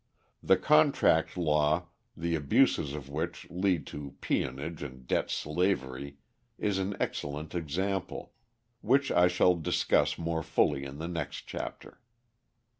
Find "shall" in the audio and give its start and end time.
9.27-9.53